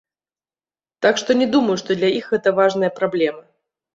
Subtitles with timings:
[1.05, 3.41] Так што не думаю, што для іх гэта важная праблема.